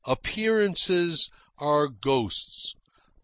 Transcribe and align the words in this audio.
Appearances 0.03 1.29
are 1.59 1.87
ghosts. 1.87 2.73